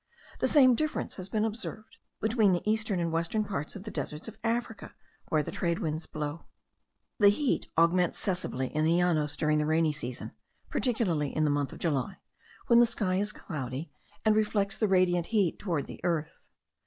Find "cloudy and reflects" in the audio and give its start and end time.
13.31-14.75